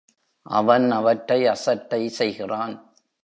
[0.45, 2.75] அவன் அவற்றை அசட்டை செய்கிறான்.